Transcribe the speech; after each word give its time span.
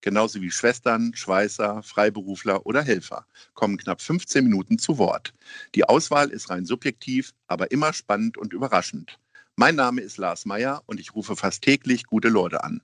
genauso 0.00 0.40
wie 0.40 0.50
Schwestern, 0.50 1.14
Schweißer, 1.14 1.82
Freiberufler 1.82 2.66
oder 2.66 2.82
Helfer, 2.82 3.26
kommen 3.54 3.76
knapp 3.76 4.00
15 4.00 4.44
Minuten 4.44 4.78
zu 4.78 4.98
Wort. 4.98 5.34
Die 5.74 5.84
Auswahl 5.84 6.30
ist 6.30 6.50
rein 6.50 6.64
subjektiv, 6.64 7.32
aber 7.46 7.70
immer 7.70 7.92
spannend 7.92 8.38
und 8.38 8.52
überraschend. 8.52 9.18
Mein 9.56 9.74
Name 9.74 10.00
ist 10.00 10.18
Lars 10.18 10.46
Meyer 10.46 10.82
und 10.86 11.00
ich 11.00 11.14
rufe 11.14 11.34
fast 11.34 11.62
täglich 11.62 12.04
gute 12.04 12.28
Leute 12.28 12.62
an. 12.62 12.80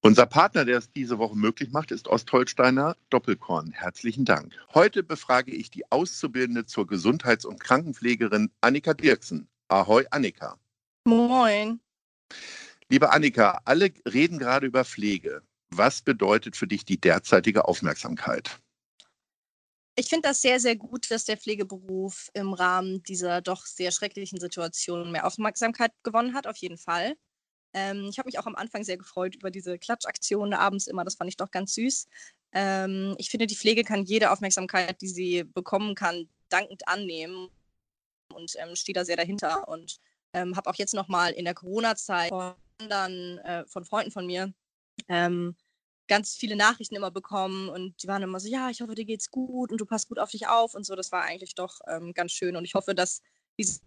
Unser 0.00 0.26
Partner, 0.26 0.64
der 0.64 0.78
es 0.78 0.92
diese 0.92 1.18
Woche 1.18 1.36
möglich 1.36 1.70
macht, 1.72 1.90
ist 1.90 2.06
Ostholsteiner 2.06 2.96
Doppelkorn. 3.10 3.72
Herzlichen 3.72 4.24
Dank. 4.24 4.52
Heute 4.72 5.02
befrage 5.02 5.50
ich 5.50 5.70
die 5.70 5.90
Auszubildende 5.90 6.66
zur 6.66 6.86
Gesundheits- 6.86 7.44
und 7.44 7.58
Krankenpflegerin 7.58 8.50
Annika 8.60 8.94
Dirksen. 8.94 9.48
Ahoi, 9.68 10.04
Annika. 10.10 10.56
Moin. 11.04 11.80
Liebe 12.88 13.12
Annika, 13.12 13.60
alle 13.64 13.90
reden 14.06 14.38
gerade 14.38 14.66
über 14.66 14.84
Pflege. 14.84 15.42
Was 15.70 16.02
bedeutet 16.02 16.56
für 16.56 16.66
dich 16.66 16.84
die 16.84 17.00
derzeitige 17.00 17.66
Aufmerksamkeit? 17.66 18.60
Ich 19.96 20.08
finde 20.08 20.28
das 20.28 20.40
sehr, 20.40 20.60
sehr 20.60 20.76
gut, 20.76 21.10
dass 21.10 21.24
der 21.24 21.36
Pflegeberuf 21.36 22.30
im 22.32 22.52
Rahmen 22.52 23.02
dieser 23.02 23.40
doch 23.40 23.66
sehr 23.66 23.90
schrecklichen 23.90 24.38
Situation 24.38 25.10
mehr 25.10 25.26
Aufmerksamkeit 25.26 25.92
gewonnen 26.04 26.34
hat, 26.34 26.46
auf 26.46 26.56
jeden 26.58 26.78
Fall. 26.78 27.16
Ähm, 27.74 28.06
ich 28.08 28.18
habe 28.18 28.28
mich 28.28 28.38
auch 28.38 28.46
am 28.46 28.54
Anfang 28.54 28.84
sehr 28.84 28.96
gefreut 28.96 29.34
über 29.34 29.50
diese 29.50 29.78
Klatschaktionen 29.78 30.54
abends 30.54 30.86
immer. 30.86 31.04
Das 31.04 31.16
fand 31.16 31.28
ich 31.28 31.36
doch 31.36 31.50
ganz 31.50 31.74
süß. 31.74 32.06
Ähm, 32.52 33.14
ich 33.18 33.28
finde, 33.28 33.46
die 33.46 33.56
Pflege 33.56 33.84
kann 33.84 34.04
jede 34.04 34.30
Aufmerksamkeit, 34.30 35.00
die 35.00 35.08
sie 35.08 35.44
bekommen 35.44 35.94
kann, 35.94 36.28
dankend 36.48 36.86
annehmen 36.88 37.50
und 38.32 38.54
ähm, 38.56 38.74
stehe 38.76 38.94
da 38.94 39.04
sehr 39.04 39.16
dahinter. 39.16 39.68
Und 39.68 39.98
ähm, 40.32 40.56
habe 40.56 40.70
auch 40.70 40.76
jetzt 40.76 40.94
nochmal 40.94 41.32
in 41.32 41.44
der 41.44 41.54
Corona-Zeit 41.54 42.30
von, 42.30 42.54
äh, 43.38 43.66
von 43.66 43.84
Freunden 43.84 44.12
von 44.12 44.26
mir 44.26 44.52
ähm, 45.08 45.56
ganz 46.08 46.34
viele 46.34 46.56
Nachrichten 46.56 46.96
immer 46.96 47.10
bekommen 47.10 47.68
und 47.68 48.02
die 48.02 48.08
waren 48.08 48.22
immer 48.22 48.40
so, 48.40 48.48
ja, 48.48 48.70
ich 48.70 48.80
hoffe, 48.80 48.94
dir 48.94 49.04
geht's 49.04 49.30
gut 49.30 49.70
und 49.70 49.80
du 49.80 49.86
passt 49.86 50.08
gut 50.08 50.18
auf 50.18 50.30
dich 50.30 50.48
auf 50.48 50.74
und 50.74 50.84
so. 50.84 50.96
Das 50.96 51.12
war 51.12 51.22
eigentlich 51.22 51.54
doch 51.54 51.80
ähm, 51.86 52.12
ganz 52.14 52.32
schön 52.32 52.56
und 52.56 52.64
ich 52.64 52.74
hoffe, 52.74 52.94
dass 52.94 53.22
dieses 53.58 53.82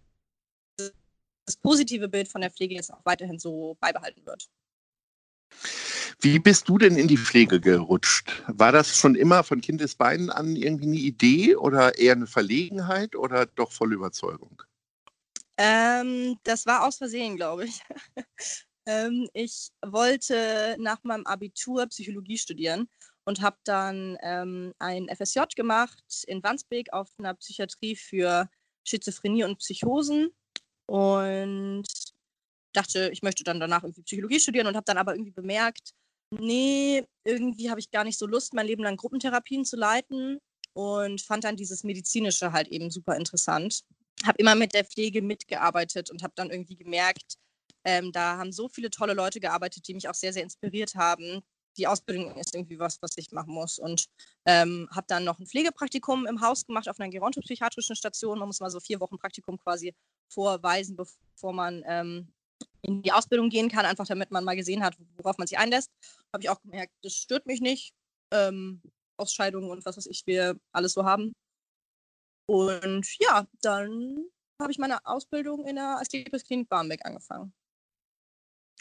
das 1.46 1.56
positive 1.56 2.08
Bild 2.08 2.28
von 2.28 2.40
der 2.40 2.50
Pflege 2.50 2.74
jetzt 2.74 2.92
auch 2.92 3.04
weiterhin 3.04 3.38
so 3.38 3.76
beibehalten 3.80 4.24
wird. 4.24 4.48
Wie 6.20 6.38
bist 6.38 6.68
du 6.68 6.78
denn 6.78 6.96
in 6.96 7.08
die 7.08 7.18
Pflege 7.18 7.60
gerutscht? 7.60 8.44
War 8.46 8.70
das 8.70 8.96
schon 8.96 9.16
immer 9.16 9.42
von 9.42 9.60
Kindesbeinen 9.60 10.30
an 10.30 10.54
irgendwie 10.54 10.86
eine 10.86 10.96
Idee 10.96 11.56
oder 11.56 11.98
eher 11.98 12.12
eine 12.12 12.28
Verlegenheit 12.28 13.16
oder 13.16 13.46
doch 13.46 13.72
voll 13.72 13.92
Überzeugung? 13.92 14.62
Ähm, 15.56 16.38
das 16.44 16.64
war 16.64 16.86
aus 16.86 16.98
Versehen, 16.98 17.36
glaube 17.36 17.64
ich. 17.64 17.82
ähm, 18.86 19.28
ich 19.32 19.70
wollte 19.84 20.76
nach 20.78 21.02
meinem 21.04 21.26
Abitur 21.26 21.86
Psychologie 21.86 22.38
studieren 22.38 22.88
und 23.24 23.40
habe 23.40 23.56
dann 23.64 24.16
ähm, 24.22 24.72
ein 24.78 25.08
FSJ 25.08 25.40
gemacht 25.54 26.24
in 26.26 26.42
Wandsbek 26.42 26.92
auf 26.92 27.08
einer 27.18 27.34
Psychiatrie 27.34 27.96
für 27.96 28.48
Schizophrenie 28.84 29.44
und 29.44 29.58
Psychosen 29.58 30.30
und 30.86 31.84
dachte, 32.72 33.10
ich 33.12 33.22
möchte 33.22 33.44
dann 33.44 33.60
danach 33.60 33.84
irgendwie 33.84 34.02
Psychologie 34.02 34.40
studieren 34.40 34.66
und 34.66 34.76
habe 34.76 34.84
dann 34.84 34.98
aber 34.98 35.12
irgendwie 35.12 35.30
bemerkt, 35.30 35.92
nee, 36.30 37.04
irgendwie 37.24 37.70
habe 37.70 37.80
ich 37.80 37.90
gar 37.90 38.04
nicht 38.04 38.18
so 38.18 38.26
Lust, 38.26 38.54
mein 38.54 38.66
Leben 38.66 38.82
lang 38.82 38.96
Gruppentherapien 38.96 39.64
zu 39.64 39.76
leiten 39.76 40.38
und 40.72 41.20
fand 41.20 41.44
dann 41.44 41.56
dieses 41.56 41.84
medizinische 41.84 42.52
halt 42.52 42.68
eben 42.68 42.90
super 42.90 43.16
interessant. 43.16 43.82
Habe 44.24 44.38
immer 44.38 44.54
mit 44.54 44.74
der 44.74 44.84
Pflege 44.84 45.22
mitgearbeitet 45.22 46.10
und 46.10 46.22
habe 46.22 46.32
dann 46.36 46.50
irgendwie 46.50 46.76
gemerkt, 46.76 47.36
ähm, 47.84 48.12
da 48.12 48.36
haben 48.36 48.52
so 48.52 48.68
viele 48.68 48.90
tolle 48.90 49.14
Leute 49.14 49.40
gearbeitet, 49.40 49.86
die 49.88 49.94
mich 49.94 50.08
auch 50.08 50.14
sehr, 50.14 50.32
sehr 50.32 50.42
inspiriert 50.42 50.94
haben. 50.94 51.42
Die 51.76 51.86
Ausbildung 51.86 52.36
ist 52.36 52.54
irgendwie 52.54 52.78
was, 52.78 53.00
was 53.00 53.16
ich 53.16 53.32
machen 53.32 53.54
muss. 53.54 53.78
Und 53.78 54.06
ähm, 54.44 54.88
habe 54.94 55.06
dann 55.08 55.24
noch 55.24 55.38
ein 55.38 55.46
Pflegepraktikum 55.46 56.26
im 56.26 56.40
Haus 56.40 56.66
gemacht 56.66 56.88
auf 56.88 57.00
einer 57.00 57.10
gerontopsychiatrischen 57.10 57.96
Station. 57.96 58.38
Man 58.38 58.48
muss 58.48 58.60
mal 58.60 58.70
so 58.70 58.80
vier 58.80 59.00
Wochen 59.00 59.18
Praktikum 59.18 59.58
quasi 59.58 59.94
vorweisen, 60.28 60.96
bevor 60.96 61.52
man 61.52 61.82
ähm, 61.86 62.32
in 62.82 63.02
die 63.02 63.12
Ausbildung 63.12 63.48
gehen 63.48 63.68
kann, 63.68 63.86
einfach 63.86 64.06
damit 64.06 64.30
man 64.30 64.44
mal 64.44 64.56
gesehen 64.56 64.84
hat, 64.84 64.96
worauf 65.16 65.38
man 65.38 65.46
sich 65.46 65.58
einlässt. 65.58 65.90
Habe 66.32 66.42
ich 66.42 66.50
auch 66.50 66.60
gemerkt, 66.62 66.92
das 67.02 67.14
stört 67.14 67.46
mich 67.46 67.60
nicht. 67.60 67.94
Ähm, 68.32 68.82
Ausscheidungen 69.16 69.70
und 69.70 69.84
was 69.84 69.96
weiß 69.96 70.06
ich, 70.06 70.26
wir 70.26 70.58
alles 70.72 70.94
so 70.94 71.04
haben. 71.04 71.34
Und 72.46 73.06
ja, 73.20 73.46
dann 73.60 74.24
habe 74.60 74.72
ich 74.72 74.78
meine 74.78 75.04
Ausbildung 75.06 75.66
in 75.66 75.76
der 75.76 75.98
Asklepios-Klinik 76.00 76.68
Barmbek 76.68 77.04
angefangen. 77.04 77.52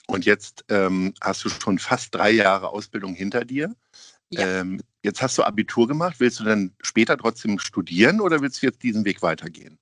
Und 0.08 0.26
jetzt 0.26 0.66
ähm, 0.70 1.14
hast 1.22 1.44
du 1.46 1.50
schon 1.50 1.80
fast 1.80 2.14
drei 2.14 2.32
Jahre 2.32 2.70
Ausbildung 2.70 3.14
hinter 3.14 3.46
dir. 3.46 3.76
Ja. 4.30 4.60
Ähm, 4.62 4.82
jetzt 5.04 5.22
hast 5.22 5.38
du 5.38 5.44
Abitur 5.44 5.88
gemacht. 5.88 6.20
Willst 6.20 6.40
du 6.40 6.44
dann 6.44 6.76
später 6.82 7.18
trotzdem 7.18 7.60
studieren 7.60 8.22
oder 8.22 8.42
willst 8.42 8.62
du 8.62 8.68
jetzt 8.68 8.84
diesen 8.84 9.06
Weg 9.06 9.22
weitergehen? 9.22 9.78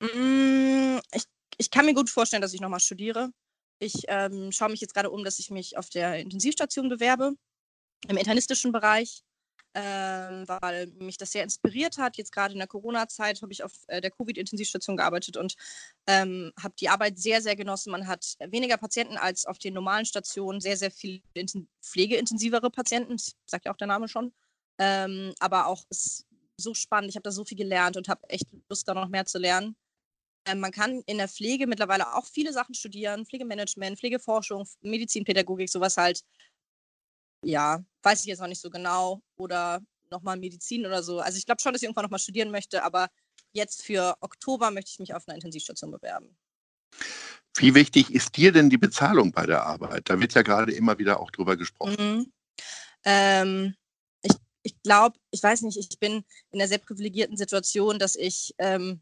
Mm, 0.00 0.98
ich, 1.12 1.24
ich 1.58 1.70
kann 1.70 1.86
mir 1.86 1.94
gut 1.94 2.10
vorstellen, 2.10 2.42
dass 2.42 2.54
ich 2.54 2.60
nochmal 2.60 2.80
studiere. 2.80 3.30
Ich 3.78 4.04
ähm, 4.08 4.52
schaue 4.52 4.70
mich 4.70 4.80
jetzt 4.80 4.94
gerade 4.94 5.10
um, 5.10 5.24
dass 5.24 5.38
ich 5.38 5.50
mich 5.50 5.76
auf 5.76 5.88
der 5.88 6.18
Intensivstation 6.18 6.88
bewerbe, 6.88 7.32
im 8.08 8.16
internistischen 8.16 8.72
Bereich 8.72 9.22
ähm, 9.74 10.44
weil 10.48 10.88
mich 10.98 11.16
das 11.16 11.32
sehr 11.32 11.44
inspiriert 11.44 11.98
hat. 11.98 12.16
Jetzt 12.16 12.32
gerade 12.32 12.52
in 12.52 12.58
der 12.58 12.66
Corona-Zeit 12.66 13.40
habe 13.42 13.52
ich 13.52 13.62
auf 13.62 13.72
äh, 13.86 14.00
der 14.00 14.10
Covid-Intensivstation 14.10 14.96
gearbeitet 14.96 15.36
und 15.36 15.54
ähm, 16.06 16.52
habe 16.60 16.74
die 16.78 16.88
Arbeit 16.88 17.18
sehr, 17.18 17.40
sehr 17.40 17.56
genossen. 17.56 17.92
Man 17.92 18.06
hat 18.06 18.36
weniger 18.48 18.76
Patienten 18.76 19.16
als 19.16 19.46
auf 19.46 19.58
den 19.58 19.74
normalen 19.74 20.06
Stationen, 20.06 20.60
sehr, 20.60 20.76
sehr 20.76 20.90
viel 20.90 21.22
pflegeintensivere 21.82 22.70
Patienten, 22.70 23.16
sagt 23.46 23.64
ja 23.64 23.72
auch 23.72 23.76
der 23.76 23.86
Name 23.86 24.08
schon. 24.08 24.32
Ähm, 24.78 25.34
aber 25.38 25.66
auch 25.66 25.84
ist 25.90 26.26
so 26.56 26.74
spannend. 26.74 27.10
Ich 27.10 27.16
habe 27.16 27.22
da 27.22 27.30
so 27.30 27.44
viel 27.44 27.58
gelernt 27.58 27.96
und 27.96 28.08
habe 28.08 28.28
echt 28.28 28.46
Lust, 28.68 28.88
da 28.88 28.94
noch 28.94 29.08
mehr 29.08 29.26
zu 29.26 29.38
lernen. 29.38 29.76
Ähm, 30.46 30.60
man 30.60 30.72
kann 30.72 31.02
in 31.06 31.18
der 31.18 31.28
Pflege 31.28 31.66
mittlerweile 31.66 32.14
auch 32.14 32.26
viele 32.26 32.52
Sachen 32.52 32.74
studieren, 32.74 33.26
Pflegemanagement, 33.26 33.98
Pflegeforschung, 33.98 34.66
Medizinpädagogik, 34.80 35.68
sowas 35.68 35.96
halt 35.96 36.22
ja, 37.44 37.82
weiß 38.02 38.20
ich 38.20 38.26
jetzt 38.26 38.40
noch 38.40 38.46
nicht 38.46 38.60
so 38.60 38.70
genau. 38.70 39.20
Oder 39.36 39.80
nochmal 40.10 40.36
Medizin 40.36 40.86
oder 40.86 41.02
so. 41.02 41.20
Also 41.20 41.38
ich 41.38 41.46
glaube 41.46 41.60
schon, 41.60 41.72
dass 41.72 41.82
ich 41.82 41.86
irgendwann 41.86 42.04
nochmal 42.04 42.18
studieren 42.18 42.50
möchte, 42.50 42.82
aber 42.82 43.08
jetzt 43.52 43.82
für 43.82 44.16
Oktober 44.20 44.70
möchte 44.70 44.90
ich 44.92 44.98
mich 44.98 45.14
auf 45.14 45.26
einer 45.26 45.36
Intensivstation 45.36 45.90
bewerben. 45.90 46.36
Wie 47.56 47.74
wichtig 47.74 48.12
ist 48.12 48.36
dir 48.36 48.52
denn 48.52 48.70
die 48.70 48.78
Bezahlung 48.78 49.32
bei 49.32 49.46
der 49.46 49.64
Arbeit? 49.64 50.08
Da 50.08 50.20
wird 50.20 50.34
ja 50.34 50.42
gerade 50.42 50.72
immer 50.72 50.98
wieder 50.98 51.20
auch 51.20 51.30
drüber 51.30 51.56
gesprochen. 51.56 51.96
Mhm. 51.98 52.32
Ähm, 53.04 53.74
ich 54.22 54.32
ich 54.62 54.80
glaube, 54.82 55.18
ich 55.30 55.42
weiß 55.42 55.62
nicht, 55.62 55.78
ich 55.78 55.98
bin 55.98 56.24
in 56.50 56.60
einer 56.60 56.68
sehr 56.68 56.78
privilegierten 56.78 57.36
Situation, 57.36 57.98
dass 57.98 58.14
ich 58.14 58.54
ähm, 58.58 59.00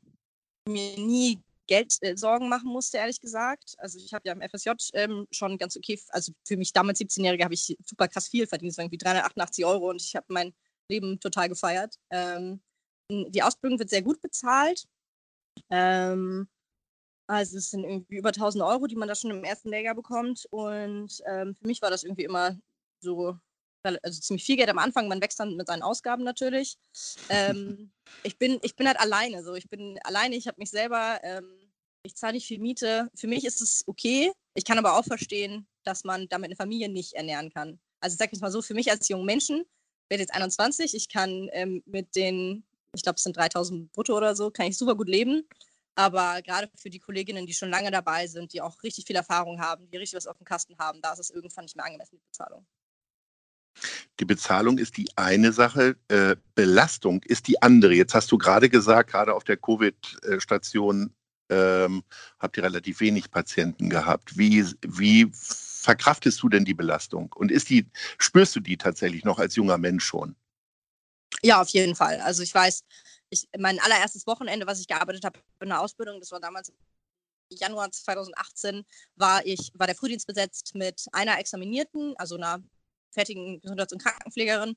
mir 0.67 0.99
nie 0.99 1.41
Geldsorgen 1.69 2.47
äh, 2.47 2.51
machen 2.51 2.69
musste, 2.71 2.99
ehrlich 2.99 3.21
gesagt. 3.21 3.75
Also 3.79 3.99
ich 3.99 4.13
habe 4.13 4.27
ja 4.27 4.33
im 4.33 4.43
FSJ 4.43 4.71
ähm, 4.95 5.27
schon 5.31 5.59
ganz 5.59 5.77
okay, 5.77 6.01
also 6.09 6.33
für 6.45 6.57
mich 6.57 6.73
damals 6.73 6.99
17-Jährige 6.99 7.45
habe 7.45 7.55
ich 7.55 7.77
super 7.85 8.09
krass 8.09 8.29
viel 8.29 8.47
verdient, 8.47 8.77
waren 8.77 8.87
irgendwie 8.87 8.99
388 8.99 9.65
Euro 9.65 9.91
und 9.91 10.03
ich 10.03 10.17
habe 10.17 10.27
mein 10.29 10.55
Leben 10.89 11.21
total 11.21 11.49
gefeiert. 11.49 11.97
Ähm, 12.11 12.61
die 13.11 13.43
Ausbildung 13.43 13.79
wird 13.79 13.91
sehr 13.91 14.03
gut 14.03 14.21
bezahlt. 14.21 14.87
Ähm, 15.71 16.49
also 17.27 17.59
es 17.59 17.71
sind 17.71 17.85
irgendwie 17.85 18.17
über 18.17 18.31
1000 18.31 18.65
Euro, 18.65 18.87
die 18.87 18.97
man 18.97 19.09
da 19.09 19.15
schon 19.15 19.31
im 19.31 19.45
ersten 19.45 19.69
Lehrjahr 19.69 19.95
bekommt. 19.95 20.47
Und 20.51 21.23
ähm, 21.27 21.55
für 21.61 21.67
mich 21.67 21.83
war 21.83 21.91
das 21.91 22.05
irgendwie 22.05 22.25
immer 22.25 22.57
so 23.01 23.39
also 23.83 24.21
ziemlich 24.21 24.45
viel 24.45 24.57
Geld 24.57 24.69
am 24.69 24.79
Anfang, 24.79 25.09
man 25.09 25.21
wächst 25.21 25.41
dann 25.41 25.57
mit 25.57 25.67
seinen 25.67 25.83
Ausgaben 25.83 26.25
natürlich. 26.25 26.77
Ähm, 27.29 27.91
ich, 28.23 28.39
bin, 28.39 28.59
ich 28.63 28.77
bin 28.77 28.87
halt 28.87 29.01
alleine, 29.01 29.43
so 29.45 29.55
ich 29.55 29.69
bin 29.69 29.99
alleine, 30.05 30.37
ich 30.37 30.47
habe 30.47 30.59
mich 30.59 30.71
selber, 30.71 31.21
ähm, 31.23 31.49
ich 32.03 32.17
zahle 32.17 32.35
nicht 32.35 32.47
viel 32.47 32.59
Miete. 32.59 33.09
Für 33.15 33.27
mich 33.27 33.45
ist 33.45 33.61
es 33.61 33.85
okay. 33.87 34.33
Ich 34.55 34.65
kann 34.65 34.79
aber 34.79 34.97
auch 34.97 35.05
verstehen, 35.05 35.67
dass 35.85 36.05
man 36.05 36.29
damit 36.29 36.49
eine 36.49 36.57
Familie 36.57 36.89
nicht 36.89 37.15
ernähren 37.15 37.51
kann. 37.51 37.79
Also 38.01 38.17
sag 38.19 38.33
ich 38.33 38.41
mal 38.41 38.51
so, 38.51 38.63
für 38.63 38.75
mich 38.75 38.91
als 38.91 39.09
jungen 39.09 39.27
Menschen, 39.27 39.61
ich 39.61 40.11
werde 40.11 40.23
jetzt 40.23 40.35
21, 40.35 40.95
ich 40.95 41.09
kann 41.09 41.49
ähm, 41.53 41.83
mit 41.87 42.15
den, 42.17 42.65
ich 42.95 43.03
glaube 43.03 43.17
es 43.17 43.23
sind 43.25 43.37
3000 43.37 43.93
brutto 43.93 44.17
oder 44.17 44.35
so, 44.35 44.51
kann 44.51 44.67
ich 44.67 44.79
super 44.79 44.95
gut 44.95 45.09
leben. 45.09 45.47
Aber 45.99 46.41
gerade 46.43 46.71
für 46.77 46.91
die 46.91 47.01
Kolleginnen, 47.01 47.45
die 47.45 47.53
schon 47.53 47.71
lange 47.71 47.91
dabei 47.91 48.29
sind, 48.29 48.53
die 48.53 48.63
auch 48.63 48.81
richtig 48.85 49.05
viel 49.05 49.17
Erfahrung 49.17 49.61
haben, 49.61 49.91
die 49.91 49.97
richtig 49.97 50.17
was 50.17 50.29
auf 50.29 50.39
dem 50.39 50.45
Kasten 50.45 50.79
haben, 50.79 51.03
da 51.03 51.13
ist 51.13 51.19
es 51.19 51.31
irgendwann 51.31 51.65
nicht 51.65 51.75
mehr 51.75 51.85
angemessen, 51.85 52.17
die 52.17 52.25
Bezahlung. 52.25 52.65
Die 54.21 54.25
Bezahlung 54.25 54.79
ist 54.79 54.97
die 54.97 55.09
eine 55.17 55.53
Sache, 55.53 55.97
äh, 56.09 56.37
Belastung 56.55 57.23
ist 57.25 57.47
die 57.47 57.63
andere. 57.63 57.95
Jetzt 57.95 58.15
hast 58.15 58.31
du 58.33 58.39
gerade 58.39 58.69
gesagt, 58.69 59.11
gerade 59.11 59.35
auf 59.35 59.45
der 59.45 59.57
Covid-Station 59.57 61.15
ähm, 61.51 62.03
habt 62.39 62.57
ihr 62.57 62.65
relativ 62.65 63.01
wenig 63.01 63.31
Patienten 63.31 63.89
gehabt. 63.89 64.37
Wie, 64.37 64.65
wie 64.83 65.31
verkraftest 65.33 66.43
du 66.43 66.49
denn 66.49 66.65
die 66.65 66.75
Belastung? 66.75 67.33
Und 67.33 67.51
ist 67.51 67.71
die, 67.71 67.87
spürst 68.19 68.57
du 68.57 68.61
die 68.61 68.77
tatsächlich 68.77 69.25
noch 69.25 69.39
als 69.39 69.57
junger 69.57 69.79
Mensch 69.79 70.05
schon? 70.05 70.35
Ja, 71.43 71.61
auf 71.61 71.69
jeden 71.69 71.95
Fall. 71.95 72.21
Also 72.21 72.43
ich 72.43 72.53
weiß, 72.53 72.83
ich, 73.31 73.49
mein 73.59 73.79
allererstes 73.81 74.27
Wochenende, 74.27 74.67
was 74.67 74.81
ich 74.81 74.89
gearbeitet 74.89 75.25
habe 75.25 75.39
in 75.61 75.69
der 75.69 75.81
Ausbildung, 75.81 76.19
das 76.21 76.33
war 76.33 76.41
damals 76.41 76.73
Januar 77.51 77.91
2018, 77.91 78.85
war 79.17 79.47
ich, 79.47 79.71
war 79.75 79.87
der 79.87 79.97
Frühdienst 79.97 80.27
besetzt 80.27 80.75
mit 80.75 81.07
einer 81.13 81.39
Examinierten, 81.39 82.15
also 82.19 82.37
einer 82.37 82.63
fertigen 83.11 83.61
Gesundheits- 83.61 83.93
und 83.93 84.03
Krankenpflegerin, 84.03 84.77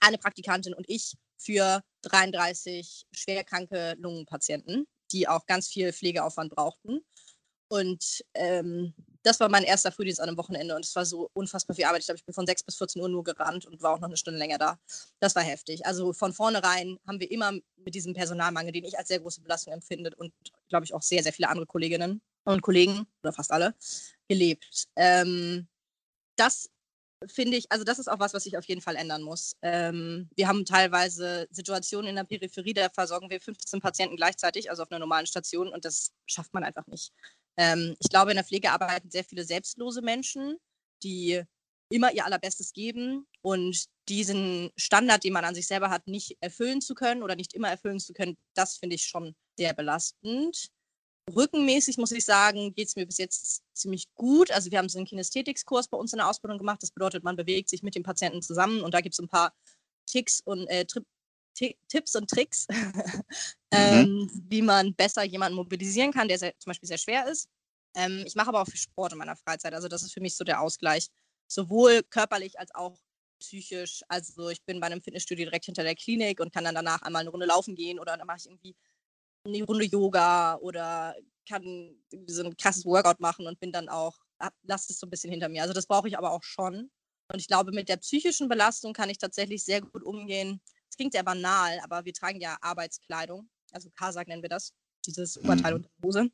eine 0.00 0.18
Praktikantin 0.18 0.74
und 0.74 0.88
ich 0.88 1.14
für 1.38 1.82
33 2.02 3.04
schwerkranke 3.12 3.94
Lungenpatienten, 3.98 4.86
die 5.10 5.28
auch 5.28 5.46
ganz 5.46 5.68
viel 5.68 5.92
Pflegeaufwand 5.92 6.54
brauchten. 6.54 7.00
Und 7.68 8.22
ähm, 8.34 8.92
das 9.22 9.40
war 9.40 9.48
mein 9.48 9.64
erster 9.64 9.92
Frühdienst 9.92 10.20
an 10.20 10.28
einem 10.28 10.36
Wochenende 10.36 10.74
und 10.74 10.84
es 10.84 10.94
war 10.94 11.06
so 11.06 11.30
unfassbar 11.32 11.74
viel 11.74 11.84
Arbeit. 11.84 12.00
Ich 12.00 12.06
glaube, 12.06 12.18
ich 12.18 12.24
bin 12.24 12.34
von 12.34 12.46
6 12.46 12.64
bis 12.64 12.76
14 12.76 13.00
Uhr 13.00 13.08
nur 13.08 13.24
gerannt 13.24 13.64
und 13.66 13.80
war 13.82 13.94
auch 13.94 14.00
noch 14.00 14.08
eine 14.08 14.16
Stunde 14.16 14.38
länger 14.38 14.58
da. 14.58 14.78
Das 15.20 15.34
war 15.34 15.42
heftig. 15.42 15.86
Also 15.86 16.12
von 16.12 16.32
vornherein 16.32 16.98
haben 17.06 17.20
wir 17.20 17.30
immer 17.30 17.52
mit 17.76 17.94
diesem 17.94 18.14
Personalmangel, 18.14 18.72
den 18.72 18.84
ich 18.84 18.98
als 18.98 19.08
sehr 19.08 19.20
große 19.20 19.40
Belastung 19.40 19.72
empfinde 19.72 20.10
und 20.16 20.32
glaube 20.68 20.84
ich 20.84 20.92
auch 20.92 21.02
sehr, 21.02 21.22
sehr 21.22 21.32
viele 21.32 21.48
andere 21.48 21.66
Kolleginnen 21.66 22.20
und 22.44 22.60
Kollegen 22.62 23.06
oder 23.22 23.32
fast 23.32 23.52
alle 23.52 23.74
gelebt. 24.28 24.88
Ähm, 24.96 25.68
das 26.36 26.68
finde 27.28 27.56
ich, 27.56 27.70
also 27.70 27.84
das 27.84 27.98
ist 27.98 28.08
auch 28.08 28.18
was, 28.18 28.34
was 28.34 28.44
sich 28.44 28.56
auf 28.56 28.64
jeden 28.64 28.80
Fall 28.80 28.96
ändern 28.96 29.22
muss. 29.22 29.52
Ähm, 29.62 30.28
wir 30.36 30.48
haben 30.48 30.64
teilweise 30.64 31.46
Situationen 31.50 32.10
in 32.10 32.16
der 32.16 32.24
Peripherie, 32.24 32.74
da 32.74 32.88
versorgen 32.88 33.30
wir 33.30 33.40
15 33.40 33.80
Patienten 33.80 34.16
gleichzeitig, 34.16 34.70
also 34.70 34.82
auf 34.82 34.90
einer 34.90 34.98
normalen 34.98 35.26
Station, 35.26 35.68
und 35.68 35.84
das 35.84 36.12
schafft 36.26 36.54
man 36.54 36.64
einfach 36.64 36.86
nicht. 36.86 37.12
Ähm, 37.56 37.96
ich 37.98 38.08
glaube, 38.08 38.30
in 38.30 38.36
der 38.36 38.44
Pflege 38.44 38.70
arbeiten 38.70 39.10
sehr 39.10 39.24
viele 39.24 39.44
selbstlose 39.44 40.02
Menschen, 40.02 40.56
die 41.02 41.42
immer 41.90 42.12
ihr 42.12 42.24
Allerbestes 42.24 42.72
geben 42.72 43.26
und 43.42 43.84
diesen 44.08 44.70
Standard, 44.76 45.24
den 45.24 45.32
man 45.32 45.44
an 45.44 45.54
sich 45.54 45.66
selber 45.66 45.90
hat, 45.90 46.06
nicht 46.06 46.36
erfüllen 46.40 46.80
zu 46.80 46.94
können 46.94 47.22
oder 47.22 47.36
nicht 47.36 47.54
immer 47.54 47.68
erfüllen 47.68 48.00
zu 48.00 48.12
können, 48.12 48.36
das 48.54 48.76
finde 48.78 48.96
ich 48.96 49.04
schon 49.04 49.34
sehr 49.58 49.74
belastend. 49.74 50.68
Rückenmäßig 51.30 51.98
muss 51.98 52.12
ich 52.12 52.24
sagen, 52.24 52.74
geht 52.74 52.88
es 52.88 52.96
mir 52.96 53.06
bis 53.06 53.18
jetzt 53.18 53.62
ziemlich 53.74 54.12
gut. 54.14 54.50
Also 54.50 54.70
wir 54.70 54.78
haben 54.78 54.88
so 54.88 54.98
einen 54.98 55.06
Kinästhetics-Kurs 55.06 55.88
bei 55.88 55.96
uns 55.96 56.12
in 56.12 56.18
der 56.18 56.28
Ausbildung 56.28 56.58
gemacht. 56.58 56.82
Das 56.82 56.90
bedeutet, 56.90 57.22
man 57.22 57.36
bewegt 57.36 57.68
sich 57.68 57.82
mit 57.82 57.94
dem 57.94 58.02
Patienten 58.02 58.42
zusammen 58.42 58.80
und 58.80 58.92
da 58.92 59.00
gibt 59.00 59.14
es 59.14 59.20
ein 59.20 59.28
paar 59.28 59.54
Ticks 60.06 60.40
und 60.44 60.66
äh, 60.66 60.84
Tipps 61.54 62.16
und 62.16 62.28
Tricks, 62.28 62.66
ähm, 63.70 64.04
mhm. 64.04 64.46
wie 64.48 64.62
man 64.62 64.94
besser 64.94 65.22
jemanden 65.22 65.56
mobilisieren 65.56 66.12
kann, 66.12 66.28
der 66.28 66.38
sehr, 66.38 66.58
zum 66.58 66.70
Beispiel 66.70 66.88
sehr 66.88 66.98
schwer 66.98 67.28
ist. 67.28 67.48
Ähm, 67.94 68.24
ich 68.26 68.34
mache 68.34 68.48
aber 68.48 68.62
auch 68.62 68.68
viel 68.68 68.80
Sport 68.80 69.12
in 69.12 69.18
meiner 69.18 69.36
Freizeit. 69.36 69.74
Also 69.74 69.88
das 69.88 70.02
ist 70.02 70.12
für 70.12 70.20
mich 70.20 70.34
so 70.34 70.44
der 70.44 70.60
Ausgleich, 70.60 71.08
sowohl 71.46 72.02
körperlich 72.02 72.58
als 72.58 72.74
auch 72.74 72.98
psychisch. 73.38 74.02
Also 74.08 74.48
ich 74.48 74.62
bin 74.64 74.80
bei 74.80 74.86
einem 74.86 75.02
Fitnessstudio 75.02 75.44
direkt 75.44 75.66
hinter 75.66 75.82
der 75.82 75.94
Klinik 75.94 76.40
und 76.40 76.52
kann 76.52 76.64
dann 76.64 76.74
danach 76.74 77.02
einmal 77.02 77.20
eine 77.20 77.30
Runde 77.30 77.46
laufen 77.46 77.74
gehen 77.74 77.98
oder 77.98 78.16
dann 78.16 78.26
mache 78.26 78.38
ich 78.38 78.46
irgendwie 78.46 78.74
eine 79.44 79.62
Runde 79.64 79.84
Yoga 79.84 80.56
oder 80.56 81.14
kann 81.48 81.96
so 82.26 82.44
ein 82.44 82.56
krasses 82.56 82.84
Workout 82.84 83.20
machen 83.20 83.46
und 83.46 83.58
bin 83.60 83.72
dann 83.72 83.88
auch, 83.88 84.18
lasse 84.62 84.92
es 84.92 84.98
so 84.98 85.06
ein 85.06 85.10
bisschen 85.10 85.30
hinter 85.30 85.48
mir. 85.48 85.62
Also 85.62 85.74
das 85.74 85.86
brauche 85.86 86.08
ich 86.08 86.16
aber 86.16 86.30
auch 86.30 86.42
schon. 86.42 86.90
Und 87.32 87.38
ich 87.38 87.48
glaube, 87.48 87.72
mit 87.72 87.88
der 87.88 87.96
psychischen 87.96 88.48
Belastung 88.48 88.92
kann 88.92 89.10
ich 89.10 89.18
tatsächlich 89.18 89.64
sehr 89.64 89.80
gut 89.80 90.02
umgehen. 90.02 90.60
Es 90.88 90.96
klingt 90.96 91.12
sehr 91.12 91.22
banal, 91.22 91.80
aber 91.82 92.04
wir 92.04 92.12
tragen 92.12 92.40
ja 92.40 92.56
Arbeitskleidung, 92.60 93.48
also 93.72 93.90
Kasak 93.90 94.28
nennen 94.28 94.42
wir 94.42 94.50
das, 94.50 94.74
dieses 95.06 95.38
Oberteil 95.38 95.72
mhm. 95.72 95.76
und 95.76 95.90
Hose. 96.04 96.30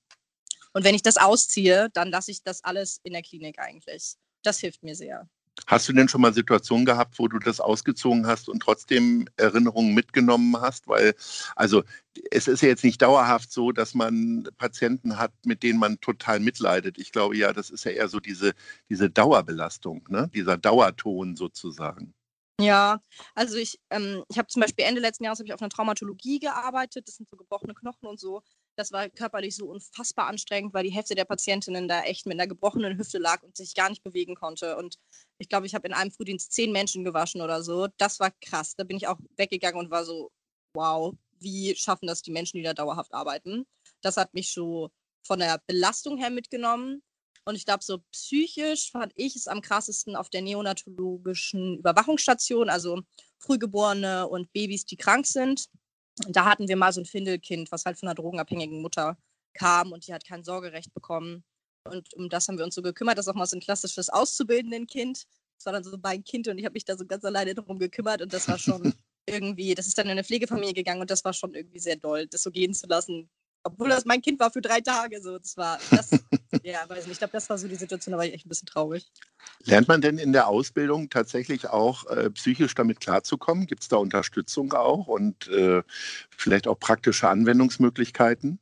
Und 0.72 0.84
wenn 0.84 0.94
ich 0.94 1.02
das 1.02 1.16
ausziehe, 1.16 1.88
dann 1.94 2.10
lasse 2.10 2.30
ich 2.30 2.42
das 2.42 2.62
alles 2.64 3.00
in 3.02 3.12
der 3.12 3.22
Klinik 3.22 3.58
eigentlich. 3.58 4.16
Das 4.42 4.58
hilft 4.58 4.82
mir 4.82 4.94
sehr. 4.94 5.28
Hast 5.68 5.86
du 5.86 5.92
denn 5.92 6.08
schon 6.08 6.22
mal 6.22 6.32
Situationen 6.32 6.86
gehabt, 6.86 7.18
wo 7.18 7.28
du 7.28 7.38
das 7.38 7.60
ausgezogen 7.60 8.26
hast 8.26 8.48
und 8.48 8.60
trotzdem 8.60 9.28
Erinnerungen 9.36 9.92
mitgenommen 9.92 10.58
hast? 10.58 10.88
Weil, 10.88 11.14
also 11.56 11.84
es 12.30 12.48
ist 12.48 12.62
ja 12.62 12.68
jetzt 12.68 12.84
nicht 12.84 13.02
dauerhaft 13.02 13.52
so, 13.52 13.70
dass 13.70 13.92
man 13.92 14.48
Patienten 14.56 15.18
hat, 15.18 15.30
mit 15.44 15.62
denen 15.62 15.78
man 15.78 16.00
total 16.00 16.40
mitleidet. 16.40 16.96
Ich 16.96 17.12
glaube 17.12 17.36
ja, 17.36 17.52
das 17.52 17.68
ist 17.68 17.84
ja 17.84 17.90
eher 17.90 18.08
so 18.08 18.18
diese, 18.18 18.54
diese 18.88 19.10
Dauerbelastung, 19.10 20.06
ne? 20.08 20.30
dieser 20.32 20.56
Dauerton 20.56 21.36
sozusagen. 21.36 22.14
Ja, 22.58 23.02
also 23.34 23.58
ich, 23.58 23.78
ähm, 23.90 24.24
ich 24.30 24.38
habe 24.38 24.48
zum 24.48 24.62
Beispiel 24.62 24.86
Ende 24.86 25.02
letzten 25.02 25.24
Jahres 25.24 25.40
ich 25.40 25.52
auf 25.52 25.60
einer 25.60 25.68
Traumatologie 25.68 26.38
gearbeitet. 26.38 27.06
Das 27.06 27.16
sind 27.16 27.28
so 27.28 27.36
gebrochene 27.36 27.74
Knochen 27.74 28.08
und 28.08 28.18
so. 28.18 28.42
Das 28.78 28.92
war 28.92 29.08
körperlich 29.08 29.56
so 29.56 29.66
unfassbar 29.66 30.28
anstrengend, 30.28 30.72
weil 30.72 30.84
die 30.84 30.92
Hälfte 30.92 31.16
der 31.16 31.24
Patientinnen 31.24 31.88
da 31.88 32.02
echt 32.02 32.26
mit 32.26 32.38
einer 32.38 32.46
gebrochenen 32.46 32.96
Hüfte 32.96 33.18
lag 33.18 33.42
und 33.42 33.56
sich 33.56 33.74
gar 33.74 33.88
nicht 33.90 34.04
bewegen 34.04 34.36
konnte. 34.36 34.76
Und 34.76 35.00
ich 35.38 35.48
glaube, 35.48 35.66
ich 35.66 35.74
habe 35.74 35.88
in 35.88 35.94
einem 35.94 36.12
Frühdienst 36.12 36.52
zehn 36.52 36.70
Menschen 36.70 37.02
gewaschen 37.02 37.40
oder 37.40 37.64
so. 37.64 37.88
Das 37.96 38.20
war 38.20 38.30
krass. 38.40 38.76
Da 38.76 38.84
bin 38.84 38.96
ich 38.96 39.08
auch 39.08 39.18
weggegangen 39.36 39.80
und 39.80 39.90
war 39.90 40.04
so, 40.04 40.30
wow, 40.74 41.12
wie 41.40 41.74
schaffen 41.74 42.06
das 42.06 42.22
die 42.22 42.30
Menschen, 42.30 42.58
die 42.58 42.62
da 42.62 42.72
dauerhaft 42.72 43.12
arbeiten? 43.12 43.66
Das 44.00 44.16
hat 44.16 44.32
mich 44.32 44.52
so 44.52 44.90
von 45.22 45.40
der 45.40 45.60
Belastung 45.66 46.16
her 46.16 46.30
mitgenommen. 46.30 47.02
Und 47.46 47.56
ich 47.56 47.64
glaube, 47.64 47.82
so 47.82 47.98
psychisch 48.12 48.92
fand 48.92 49.12
ich 49.16 49.34
es 49.34 49.48
am 49.48 49.60
krassesten 49.60 50.14
auf 50.14 50.30
der 50.30 50.42
neonatologischen 50.42 51.78
Überwachungsstation, 51.78 52.70
also 52.70 53.00
Frühgeborene 53.38 54.28
und 54.28 54.52
Babys, 54.52 54.84
die 54.84 54.96
krank 54.96 55.26
sind. 55.26 55.68
Da 56.28 56.44
hatten 56.44 56.68
wir 56.68 56.76
mal 56.76 56.92
so 56.92 57.00
ein 57.00 57.06
Findelkind, 57.06 57.70
was 57.72 57.84
halt 57.84 57.98
von 57.98 58.08
einer 58.08 58.14
drogenabhängigen 58.14 58.80
Mutter 58.82 59.16
kam 59.54 59.92
und 59.92 60.06
die 60.06 60.14
hat 60.14 60.24
kein 60.24 60.44
Sorgerecht 60.44 60.92
bekommen. 60.94 61.44
Und 61.84 62.12
um 62.14 62.28
das 62.28 62.48
haben 62.48 62.58
wir 62.58 62.64
uns 62.64 62.74
so 62.74 62.82
gekümmert. 62.82 63.18
Das 63.18 63.26
ist 63.26 63.30
auch 63.30 63.34
mal 63.34 63.46
so 63.46 63.56
ein 63.56 63.60
klassisches 63.60 64.10
auszubildenden 64.10 64.86
Kind. 64.86 65.24
Das 65.58 65.66
war 65.66 65.72
dann 65.72 65.84
so 65.84 65.96
mein 66.02 66.22
Kind 66.24 66.48
und 66.48 66.58
ich 66.58 66.64
habe 66.64 66.74
mich 66.74 66.84
da 66.84 66.96
so 66.96 67.06
ganz 67.06 67.24
alleine 67.24 67.54
drum 67.54 67.78
gekümmert 67.78 68.22
und 68.22 68.32
das 68.32 68.48
war 68.48 68.58
schon 68.58 68.94
irgendwie, 69.26 69.74
das 69.74 69.86
ist 69.86 69.98
dann 69.98 70.06
in 70.06 70.12
eine 70.12 70.24
Pflegefamilie 70.24 70.74
gegangen 70.74 71.00
und 71.00 71.10
das 71.10 71.24
war 71.24 71.32
schon 71.32 71.54
irgendwie 71.54 71.80
sehr 71.80 71.96
doll, 71.96 72.26
das 72.26 72.42
so 72.42 72.50
gehen 72.50 72.74
zu 72.74 72.86
lassen, 72.86 73.28
obwohl 73.68 73.88
das 73.88 74.04
mein 74.04 74.22
Kind 74.22 74.40
war 74.40 74.50
für 74.50 74.60
drei 74.60 74.80
Tage. 74.80 75.20
So, 75.22 75.38
das 75.38 75.56
war, 75.56 75.78
das, 75.90 76.10
ja, 76.62 76.88
weiß 76.88 77.04
nicht. 77.04 77.12
Ich 77.12 77.18
glaube, 77.18 77.32
das 77.32 77.48
war 77.48 77.58
so 77.58 77.68
die 77.68 77.76
Situation, 77.76 78.12
da 78.12 78.18
war 78.18 78.24
ich 78.24 78.34
echt 78.34 78.46
ein 78.46 78.48
bisschen 78.48 78.66
traurig. 78.66 79.10
Lernt 79.64 79.88
man 79.88 80.00
denn 80.00 80.18
in 80.18 80.32
der 80.32 80.48
Ausbildung 80.48 81.10
tatsächlich 81.10 81.68
auch 81.68 82.06
äh, 82.06 82.30
psychisch 82.30 82.74
damit 82.74 83.00
klarzukommen? 83.00 83.66
Gibt 83.66 83.82
es 83.82 83.88
da 83.88 83.96
Unterstützung 83.96 84.72
auch 84.72 85.06
und 85.06 85.48
äh, 85.48 85.82
vielleicht 86.36 86.66
auch 86.66 86.78
praktische 86.78 87.28
Anwendungsmöglichkeiten? 87.28 88.58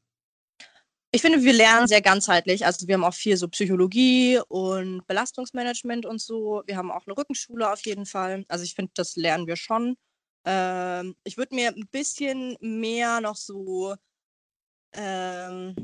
Ich 1.12 1.22
finde, 1.22 1.42
wir 1.42 1.52
lernen 1.52 1.86
sehr 1.86 2.02
ganzheitlich. 2.02 2.66
Also 2.66 2.86
wir 2.88 2.94
haben 2.94 3.04
auch 3.04 3.14
viel 3.14 3.36
so 3.36 3.48
Psychologie 3.48 4.40
und 4.48 5.06
Belastungsmanagement 5.06 6.04
und 6.04 6.20
so. 6.20 6.62
Wir 6.66 6.76
haben 6.76 6.90
auch 6.90 7.06
eine 7.06 7.16
Rückenschule 7.16 7.72
auf 7.72 7.86
jeden 7.86 8.04
Fall. 8.04 8.44
Also 8.48 8.64
ich 8.64 8.74
finde, 8.74 8.92
das 8.94 9.16
lernen 9.16 9.46
wir 9.46 9.56
schon. 9.56 9.96
Ähm, 10.44 11.16
ich 11.24 11.36
würde 11.36 11.54
mir 11.54 11.70
ein 11.70 11.88
bisschen 11.90 12.56
mehr 12.60 13.20
noch 13.20 13.36
so 13.36 13.94
ähm, 14.96 15.74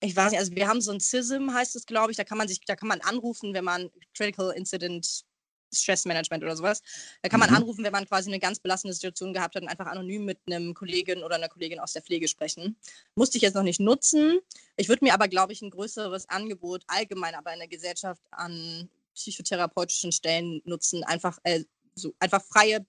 ich 0.00 0.14
weiß 0.14 0.30
nicht, 0.30 0.40
also 0.40 0.54
wir 0.54 0.68
haben 0.68 0.80
so 0.80 0.92
ein 0.92 1.00
CISM, 1.00 1.52
heißt 1.52 1.76
es, 1.76 1.86
glaube 1.86 2.10
ich, 2.10 2.16
da 2.16 2.24
kann 2.24 2.38
man 2.38 2.48
sich, 2.48 2.60
da 2.60 2.76
kann 2.76 2.88
man 2.88 3.00
anrufen, 3.00 3.54
wenn 3.54 3.64
man 3.64 3.90
Critical 4.14 4.50
Incident 4.50 5.24
Stress 5.72 6.04
Management 6.04 6.42
oder 6.44 6.56
sowas. 6.56 6.82
Da 7.22 7.28
kann 7.28 7.40
man 7.40 7.50
mhm. 7.50 7.56
anrufen, 7.56 7.84
wenn 7.84 7.92
man 7.92 8.06
quasi 8.06 8.30
eine 8.30 8.38
ganz 8.38 8.60
belastende 8.60 8.94
Situation 8.94 9.32
gehabt 9.32 9.54
hat 9.54 9.62
und 9.62 9.68
einfach 9.68 9.86
anonym 9.86 10.24
mit 10.24 10.38
einem 10.46 10.74
Kollegen 10.74 11.22
oder 11.22 11.36
einer 11.36 11.48
Kollegin 11.48 11.80
aus 11.80 11.92
der 11.92 12.02
Pflege 12.02 12.28
sprechen. 12.28 12.76
Musste 13.14 13.36
ich 13.36 13.42
jetzt 13.42 13.54
noch 13.54 13.62
nicht 13.62 13.80
nutzen. 13.80 14.38
Ich 14.76 14.88
würde 14.88 15.04
mir 15.04 15.14
aber, 15.14 15.28
glaube 15.28 15.52
ich, 15.52 15.62
ein 15.62 15.70
größeres 15.70 16.28
Angebot 16.28 16.84
allgemein 16.86 17.34
aber 17.34 17.52
in 17.52 17.58
der 17.58 17.68
Gesellschaft 17.68 18.22
an 18.30 18.88
psychotherapeutischen 19.14 20.12
Stellen 20.12 20.60
nutzen. 20.64 21.02
Einfach, 21.04 21.38
äh, 21.42 21.64
so, 21.94 22.14
einfach 22.18 22.42
freie 22.44 22.86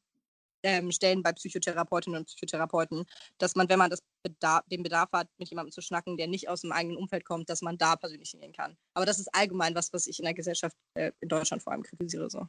ähm, 0.63 0.91
Stellen 0.91 1.23
bei 1.23 1.31
Psychotherapeutinnen 1.33 2.19
und 2.19 2.25
Psychotherapeuten, 2.25 3.05
dass 3.37 3.55
man, 3.55 3.69
wenn 3.69 3.79
man 3.79 3.89
das 3.89 4.01
Bedarf, 4.23 4.63
den 4.71 4.83
Bedarf 4.83 5.11
hat, 5.11 5.27
mit 5.37 5.49
jemandem 5.49 5.71
zu 5.71 5.81
schnacken, 5.81 6.17
der 6.17 6.27
nicht 6.27 6.49
aus 6.49 6.61
dem 6.61 6.71
eigenen 6.71 6.97
Umfeld 6.97 7.25
kommt, 7.25 7.49
dass 7.49 7.61
man 7.61 7.77
da 7.77 7.95
persönlich 7.95 8.31
hingehen 8.31 8.53
kann. 8.53 8.77
Aber 8.93 9.05
das 9.05 9.19
ist 9.19 9.33
allgemein 9.33 9.75
was, 9.75 9.93
was 9.93 10.07
ich 10.07 10.19
in 10.19 10.25
der 10.25 10.33
Gesellschaft 10.33 10.75
äh, 10.95 11.11
in 11.21 11.29
Deutschland 11.29 11.63
vor 11.63 11.73
allem 11.73 11.83
kritisiere. 11.83 12.29
So. 12.29 12.47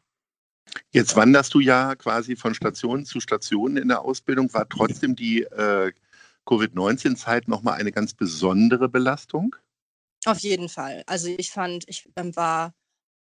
Jetzt 0.90 1.16
wanderst 1.16 1.54
du 1.54 1.60
ja 1.60 1.94
quasi 1.96 2.36
von 2.36 2.54
Station 2.54 3.04
zu 3.04 3.20
Station 3.20 3.76
in 3.76 3.88
der 3.88 4.02
Ausbildung. 4.02 4.52
War 4.54 4.68
trotzdem 4.68 5.14
die 5.14 5.42
äh, 5.42 5.92
Covid-19-Zeit 6.46 7.48
nochmal 7.48 7.74
eine 7.74 7.92
ganz 7.92 8.14
besondere 8.14 8.88
Belastung? 8.88 9.54
Auf 10.24 10.40
jeden 10.40 10.68
Fall. 10.68 11.04
Also 11.06 11.28
ich 11.28 11.50
fand, 11.50 11.84
ich 11.88 12.08
ähm, 12.16 12.34
war 12.36 12.74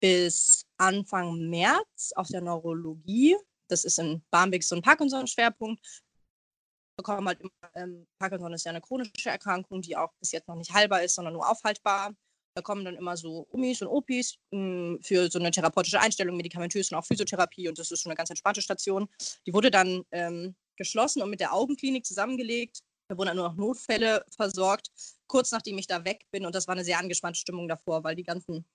bis 0.00 0.64
Anfang 0.76 1.48
März 1.48 2.12
auf 2.14 2.28
der 2.28 2.40
Neurologie 2.40 3.36
das 3.68 3.84
ist 3.84 3.98
in 3.98 4.22
Barmbek 4.30 4.64
so 4.64 4.74
ein 4.74 4.82
Parkinson-Schwerpunkt. 4.82 5.80
Bekommen 6.96 7.28
halt 7.28 7.40
immer, 7.40 7.50
ähm, 7.74 8.06
Parkinson 8.18 8.52
ist 8.52 8.64
ja 8.64 8.70
eine 8.70 8.80
chronische 8.80 9.30
Erkrankung, 9.30 9.82
die 9.82 9.96
auch 9.96 10.12
bis 10.18 10.32
jetzt 10.32 10.48
noch 10.48 10.56
nicht 10.56 10.72
heilbar 10.72 11.02
ist, 11.02 11.14
sondern 11.14 11.34
nur 11.34 11.48
aufhaltbar. 11.48 12.12
Da 12.56 12.62
kommen 12.62 12.84
dann 12.84 12.96
immer 12.96 13.16
so 13.16 13.46
Umis 13.50 13.82
und 13.82 13.88
Opis 13.88 14.36
mh, 14.50 14.58
hm, 14.58 14.98
für 15.02 15.30
so 15.30 15.38
eine 15.38 15.52
therapeutische 15.52 16.00
Einstellung, 16.00 16.36
medikamentös 16.36 16.90
und 16.90 16.98
auch 16.98 17.06
Physiotherapie. 17.06 17.68
Und 17.68 17.78
das 17.78 17.92
ist 17.92 18.00
schon 18.02 18.10
eine 18.10 18.16
ganz 18.16 18.30
entspannte 18.30 18.62
Station. 18.62 19.08
Die 19.46 19.54
wurde 19.54 19.70
dann 19.70 20.02
ähm, 20.10 20.56
geschlossen 20.76 21.22
und 21.22 21.30
mit 21.30 21.38
der 21.38 21.52
Augenklinik 21.52 22.04
zusammengelegt. 22.04 22.80
Da 23.08 23.16
wurden 23.16 23.28
dann 23.28 23.36
nur 23.36 23.48
noch 23.48 23.56
Notfälle 23.56 24.24
versorgt, 24.34 24.90
kurz 25.28 25.52
nachdem 25.52 25.78
ich 25.78 25.86
da 25.86 26.04
weg 26.04 26.26
bin. 26.32 26.44
Und 26.44 26.54
das 26.54 26.66
war 26.66 26.74
eine 26.74 26.84
sehr 26.84 26.98
angespannte 26.98 27.38
Stimmung 27.38 27.68
davor, 27.68 28.02
weil 28.02 28.16
die 28.16 28.24
ganzen 28.24 28.66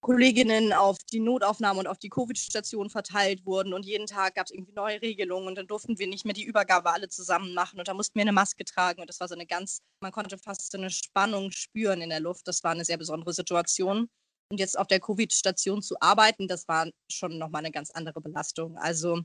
Kolleginnen 0.00 0.72
auf 0.72 0.96
die 1.12 1.20
Notaufnahme 1.20 1.80
und 1.80 1.86
auf 1.86 1.98
die 1.98 2.08
Covid-Station 2.08 2.88
verteilt 2.88 3.44
wurden 3.44 3.74
und 3.74 3.84
jeden 3.84 4.06
Tag 4.06 4.34
gab 4.34 4.46
es 4.46 4.52
irgendwie 4.52 4.72
neue 4.72 5.00
Regelungen 5.02 5.48
und 5.48 5.58
dann 5.58 5.66
durften 5.66 5.98
wir 5.98 6.06
nicht 6.06 6.24
mehr 6.24 6.32
die 6.32 6.44
Übergabe 6.44 6.92
alle 6.92 7.08
zusammen 7.08 7.52
machen 7.52 7.78
und 7.78 7.86
da 7.86 7.92
mussten 7.92 8.14
wir 8.14 8.22
eine 8.22 8.32
Maske 8.32 8.64
tragen 8.64 9.02
und 9.02 9.10
das 9.10 9.20
war 9.20 9.28
so 9.28 9.34
eine 9.34 9.46
ganz, 9.46 9.80
man 10.02 10.10
konnte 10.10 10.38
fast 10.38 10.72
so 10.72 10.78
eine 10.78 10.90
Spannung 10.90 11.50
spüren 11.50 12.00
in 12.00 12.08
der 12.08 12.20
Luft. 12.20 12.48
Das 12.48 12.64
war 12.64 12.70
eine 12.70 12.84
sehr 12.84 12.96
besondere 12.96 13.34
Situation. 13.34 14.08
Und 14.50 14.58
jetzt 14.58 14.78
auf 14.78 14.88
der 14.88 15.00
Covid-Station 15.00 15.82
zu 15.82 15.94
arbeiten, 16.00 16.48
das 16.48 16.66
war 16.66 16.88
schon 17.10 17.38
nochmal 17.38 17.60
eine 17.60 17.70
ganz 17.70 17.90
andere 17.90 18.20
Belastung. 18.20 18.76
Also 18.78 19.20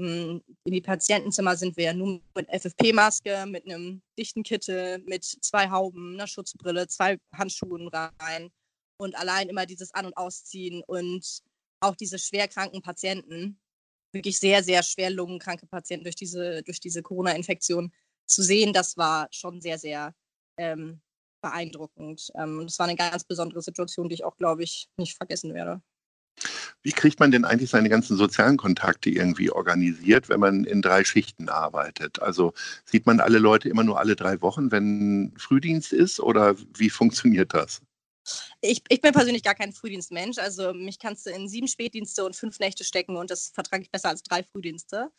hm, 0.00 0.40
in 0.64 0.72
die 0.72 0.80
Patientenzimmer 0.80 1.56
sind 1.56 1.76
wir 1.76 1.84
ja 1.86 1.92
nur 1.92 2.20
mit 2.34 2.48
FFP-Maske, 2.48 3.46
mit 3.46 3.66
einem 3.66 4.00
dichten 4.18 4.42
Kittel, 4.42 4.98
mit 5.06 5.24
zwei 5.24 5.68
Hauben, 5.70 6.14
einer 6.14 6.26
Schutzbrille, 6.26 6.86
zwei 6.86 7.18
Handschuhen 7.36 7.88
rein 7.88 8.50
und 9.00 9.16
allein 9.16 9.48
immer 9.48 9.66
dieses 9.66 9.94
An- 9.94 10.06
und 10.06 10.16
Ausziehen 10.16 10.82
und 10.86 11.42
auch 11.80 11.96
diese 11.96 12.18
schwerkranken 12.18 12.82
Patienten, 12.82 13.58
wirklich 14.12 14.38
sehr, 14.38 14.62
sehr 14.62 14.82
schwer 14.82 15.10
lungenkranke 15.10 15.66
Patienten 15.66 16.04
durch 16.04 16.16
diese, 16.16 16.62
durch 16.62 16.80
diese 16.80 17.02
Corona-Infektion 17.02 17.92
zu 18.26 18.42
sehen, 18.42 18.72
das 18.72 18.96
war 18.96 19.28
schon 19.30 19.60
sehr, 19.60 19.78
sehr 19.78 20.14
ähm, 20.58 21.00
beeindruckend. 21.42 22.30
Ähm, 22.34 22.64
das 22.64 22.78
war 22.78 22.86
eine 22.86 22.96
ganz 22.96 23.24
besondere 23.24 23.62
Situation, 23.62 24.08
die 24.08 24.16
ich 24.16 24.24
auch, 24.24 24.36
glaube 24.36 24.62
ich, 24.62 24.88
nicht 24.98 25.16
vergessen 25.16 25.54
werde. 25.54 25.80
Wie 26.82 26.92
kriegt 26.92 27.20
man 27.20 27.30
denn 27.30 27.44
eigentlich 27.44 27.70
seine 27.70 27.88
ganzen 27.88 28.16
sozialen 28.16 28.56
Kontakte 28.56 29.10
irgendwie 29.10 29.50
organisiert, 29.50 30.28
wenn 30.28 30.40
man 30.40 30.64
in 30.64 30.82
drei 30.82 31.04
Schichten 31.04 31.48
arbeitet? 31.48 32.20
Also 32.20 32.52
sieht 32.84 33.06
man 33.06 33.20
alle 33.20 33.38
Leute 33.38 33.68
immer 33.68 33.84
nur 33.84 33.98
alle 33.98 34.16
drei 34.16 34.40
Wochen, 34.40 34.70
wenn 34.70 35.34
Frühdienst 35.36 35.92
ist 35.92 36.20
oder 36.20 36.56
wie 36.76 36.90
funktioniert 36.90 37.54
das? 37.54 37.82
Ich, 38.60 38.82
ich 38.88 39.00
bin 39.00 39.12
persönlich 39.12 39.42
gar 39.42 39.54
kein 39.54 39.72
Frühdienstmensch. 39.72 40.38
Also 40.38 40.72
mich 40.72 40.98
kannst 40.98 41.26
du 41.26 41.30
in 41.30 41.48
sieben 41.48 41.68
Spätdienste 41.68 42.24
und 42.24 42.36
fünf 42.36 42.58
Nächte 42.58 42.84
stecken 42.84 43.16
und 43.16 43.30
das 43.30 43.48
vertrage 43.48 43.82
ich 43.82 43.90
besser 43.90 44.08
als 44.08 44.22
drei 44.22 44.42
Frühdienste. 44.42 45.10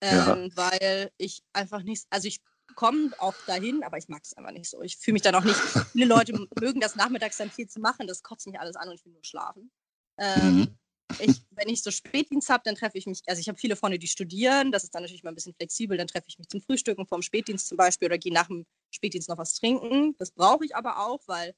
Ähm, 0.00 0.50
ja. 0.54 0.56
Weil 0.56 1.10
ich 1.16 1.42
einfach 1.52 1.82
nicht, 1.82 2.06
also 2.10 2.28
ich 2.28 2.40
komme 2.74 3.10
auch 3.18 3.34
dahin, 3.46 3.82
aber 3.82 3.98
ich 3.98 4.08
mag 4.08 4.22
es 4.24 4.34
einfach 4.34 4.52
nicht 4.52 4.68
so. 4.68 4.82
Ich 4.82 4.96
fühle 4.96 5.14
mich 5.14 5.22
dann 5.22 5.34
auch 5.34 5.44
nicht. 5.44 5.58
Viele 5.92 6.06
Leute 6.06 6.32
mögen 6.60 6.80
das 6.80 6.96
nachmittags 6.96 7.36
dann 7.36 7.50
viel 7.50 7.68
zu 7.68 7.80
machen, 7.80 8.06
das 8.06 8.22
kotzt 8.22 8.46
mich 8.46 8.58
alles 8.58 8.76
an 8.76 8.88
und 8.88 8.94
ich 8.94 9.04
will 9.04 9.12
nur 9.12 9.24
schlafen. 9.24 9.70
Ähm, 10.18 10.56
mhm. 10.56 10.78
ich, 11.20 11.42
wenn 11.50 11.68
ich 11.68 11.82
so 11.82 11.90
Spätdienst 11.90 12.48
habe, 12.48 12.62
dann 12.64 12.74
treffe 12.74 12.98
ich 12.98 13.06
mich, 13.06 13.22
also 13.26 13.40
ich 13.40 13.48
habe 13.48 13.58
viele 13.58 13.76
Freunde, 13.76 13.98
die 13.98 14.06
studieren, 14.06 14.72
das 14.72 14.84
ist 14.84 14.94
dann 14.94 15.02
natürlich 15.02 15.24
mal 15.24 15.30
ein 15.30 15.34
bisschen 15.34 15.54
flexibel, 15.54 15.96
dann 15.96 16.06
treffe 16.06 16.26
ich 16.28 16.38
mich 16.38 16.48
zum 16.48 16.60
Frühstücken 16.60 17.06
vom 17.06 17.22
Spätdienst 17.22 17.68
zum 17.68 17.76
Beispiel 17.76 18.06
oder 18.06 18.18
gehe 18.18 18.32
nach 18.32 18.46
dem 18.46 18.66
Spätdienst 18.90 19.28
noch 19.28 19.38
was 19.38 19.54
trinken. 19.54 20.14
Das 20.18 20.30
brauche 20.30 20.64
ich 20.64 20.76
aber 20.76 21.06
auch, 21.06 21.20
weil, 21.26 21.54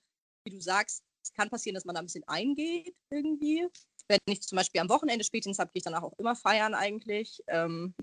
wie 0.46 0.50
du 0.50 0.60
sagst, 0.60 1.02
es 1.22 1.32
kann 1.32 1.50
passieren, 1.50 1.74
dass 1.74 1.84
man 1.84 1.94
da 1.94 2.00
ein 2.00 2.06
bisschen 2.06 2.24
eingeht 2.26 2.94
irgendwie. 3.10 3.66
Wenn 4.08 4.18
ich 4.26 4.40
zum 4.42 4.56
Beispiel 4.56 4.80
am 4.80 4.88
Wochenende 4.88 5.24
Spätdienst 5.24 5.58
habe, 5.58 5.70
gehe 5.72 5.80
ich 5.80 5.84
danach 5.84 6.04
auch 6.04 6.16
immer 6.18 6.36
feiern 6.36 6.74
eigentlich. 6.74 7.42
Ähm, 7.48 7.94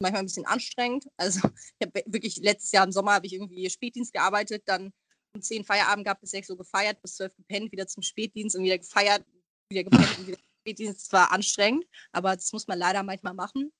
manchmal 0.00 0.22
ein 0.22 0.26
bisschen 0.26 0.46
anstrengend. 0.46 1.06
Also 1.16 1.48
ich 1.78 1.86
habe 1.86 2.02
wirklich 2.06 2.36
letztes 2.38 2.72
Jahr 2.72 2.84
im 2.84 2.92
Sommer 2.92 3.12
habe 3.12 3.26
ich 3.26 3.34
irgendwie 3.34 3.68
Spätdienst 3.68 4.12
gearbeitet, 4.12 4.62
dann 4.66 4.92
um 5.34 5.42
10 5.42 5.64
Feierabend 5.64 6.04
gehabt, 6.04 6.20
bis 6.20 6.30
6 6.30 6.50
Uhr 6.50 6.56
gefeiert, 6.56 7.00
bis 7.02 7.16
12 7.16 7.36
gepennt, 7.36 7.72
wieder 7.72 7.86
zum 7.86 8.02
Spätdienst 8.02 8.56
und 8.56 8.64
wieder 8.64 8.78
gefeiert, 8.78 9.24
wieder 9.68 9.84
gepennt 9.84 10.18
und 10.18 10.26
wieder 10.28 10.38
Spätdienst. 10.62 11.02
Das 11.02 11.12
war 11.12 11.32
anstrengend, 11.32 11.84
aber 12.12 12.34
das 12.34 12.52
muss 12.52 12.66
man 12.66 12.78
leider 12.78 13.02
manchmal 13.02 13.34
machen. 13.34 13.72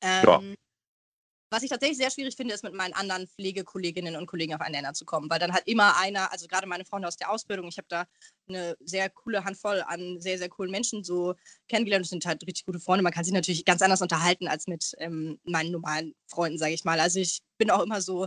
Ähm, 0.00 0.24
ja. 0.24 0.42
Was 1.56 1.62
ich 1.62 1.70
tatsächlich 1.70 1.96
sehr 1.96 2.10
schwierig 2.10 2.36
finde, 2.36 2.52
ist 2.52 2.64
mit 2.64 2.74
meinen 2.74 2.92
anderen 2.92 3.26
Pflegekolleginnen 3.28 4.14
und 4.16 4.26
Kollegen 4.26 4.52
auf 4.52 4.60
einen 4.60 4.74
Nenner 4.74 4.92
zu 4.92 5.06
kommen, 5.06 5.30
weil 5.30 5.38
dann 5.38 5.54
hat 5.54 5.62
immer 5.64 5.96
einer, 5.96 6.30
also 6.30 6.46
gerade 6.48 6.66
meine 6.66 6.84
Freunde 6.84 7.08
aus 7.08 7.16
der 7.16 7.30
Ausbildung, 7.30 7.66
ich 7.68 7.78
habe 7.78 7.86
da 7.88 8.04
eine 8.46 8.76
sehr 8.84 9.08
coole 9.08 9.42
Handvoll 9.42 9.82
an 9.86 10.20
sehr, 10.20 10.36
sehr 10.36 10.50
coolen 10.50 10.70
Menschen 10.70 11.02
so 11.02 11.34
kennengelernt. 11.66 12.04
Das 12.04 12.10
sind 12.10 12.26
halt 12.26 12.46
richtig 12.46 12.66
gute 12.66 12.78
Freunde. 12.78 13.02
Man 13.02 13.12
kann 13.14 13.24
sich 13.24 13.32
natürlich 13.32 13.64
ganz 13.64 13.80
anders 13.80 14.02
unterhalten 14.02 14.48
als 14.48 14.66
mit 14.66 14.92
ähm, 14.98 15.40
meinen 15.44 15.72
normalen 15.72 16.14
Freunden, 16.26 16.58
sage 16.58 16.74
ich 16.74 16.84
mal. 16.84 17.00
Also 17.00 17.20
ich 17.20 17.40
bin 17.56 17.70
auch 17.70 17.82
immer 17.82 18.02
so 18.02 18.26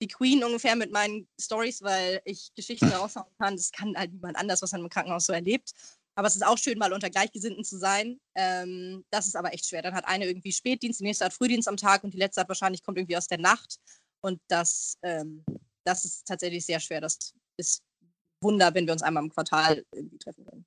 die 0.00 0.06
Queen 0.06 0.44
ungefähr 0.44 0.76
mit 0.76 0.92
meinen 0.92 1.26
Stories, 1.40 1.82
weil 1.82 2.20
ich 2.24 2.54
Geschichten 2.54 2.86
raushauen 2.92 3.26
kann. 3.40 3.56
Das 3.56 3.72
kann 3.72 3.96
halt 3.96 4.12
niemand 4.12 4.36
anders, 4.36 4.62
was 4.62 4.70
man 4.70 4.82
im 4.82 4.88
Krankenhaus 4.88 5.26
so 5.26 5.32
erlebt. 5.32 5.72
Aber 6.18 6.26
es 6.26 6.34
ist 6.34 6.44
auch 6.44 6.58
schön, 6.58 6.78
mal 6.78 6.92
unter 6.92 7.10
Gleichgesinnten 7.10 7.62
zu 7.62 7.78
sein. 7.78 8.18
Ähm, 8.34 9.04
das 9.12 9.28
ist 9.28 9.36
aber 9.36 9.54
echt 9.54 9.68
schwer. 9.68 9.82
Dann 9.82 9.94
hat 9.94 10.04
eine 10.08 10.26
irgendwie 10.26 10.50
Spätdienst, 10.50 10.98
die 10.98 11.04
nächste 11.04 11.24
hat 11.24 11.32
Frühdienst 11.32 11.68
am 11.68 11.76
Tag 11.76 12.02
und 12.02 12.12
die 12.12 12.18
letzte 12.18 12.40
hat 12.40 12.48
wahrscheinlich 12.48 12.82
kommt 12.82 12.98
irgendwie 12.98 13.16
aus 13.16 13.28
der 13.28 13.38
Nacht. 13.38 13.76
Und 14.20 14.40
das, 14.48 14.94
ähm, 15.04 15.44
das 15.84 16.04
ist 16.04 16.26
tatsächlich 16.26 16.66
sehr 16.66 16.80
schwer. 16.80 17.00
Das 17.00 17.34
ist 17.56 17.84
Wunder, 18.42 18.74
wenn 18.74 18.86
wir 18.86 18.94
uns 18.94 19.02
einmal 19.02 19.22
im 19.22 19.30
Quartal 19.30 19.84
irgendwie 19.94 20.18
treffen 20.18 20.44
können. 20.44 20.66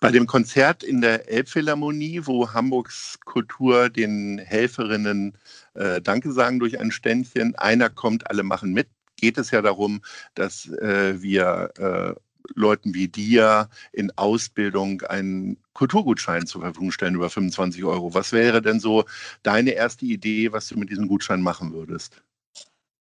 Bei 0.00 0.10
dem 0.10 0.26
Konzert 0.26 0.82
in 0.82 1.00
der 1.00 1.28
Elbphilharmonie, 1.28 2.26
wo 2.26 2.52
Hamburgs 2.52 3.20
Kultur 3.24 3.88
den 3.88 4.38
Helferinnen 4.38 5.38
äh, 5.74 6.00
Danke 6.00 6.32
sagen 6.32 6.58
durch 6.58 6.80
ein 6.80 6.90
Ständchen, 6.90 7.54
einer 7.54 7.88
kommt, 7.88 8.28
alle 8.28 8.42
machen 8.42 8.72
mit, 8.72 8.88
geht 9.14 9.38
es 9.38 9.52
ja 9.52 9.62
darum, 9.62 10.02
dass 10.34 10.66
äh, 10.66 11.22
wir 11.22 11.70
äh, 11.78 12.20
Leuten 12.54 12.94
wie 12.94 13.08
dir 13.08 13.68
in 13.92 14.10
Ausbildung 14.16 15.02
einen 15.02 15.58
Kulturgutschein 15.72 16.46
zur 16.46 16.62
Verfügung 16.62 16.92
stellen 16.92 17.14
über 17.14 17.30
25 17.30 17.84
Euro. 17.84 18.14
Was 18.14 18.32
wäre 18.32 18.62
denn 18.62 18.80
so 18.80 19.04
deine 19.42 19.70
erste 19.70 20.04
Idee, 20.06 20.52
was 20.52 20.68
du 20.68 20.78
mit 20.78 20.90
diesem 20.90 21.08
Gutschein 21.08 21.42
machen 21.42 21.72
würdest? 21.72 22.22